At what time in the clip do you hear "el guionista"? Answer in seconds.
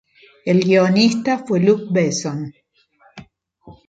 0.45-1.45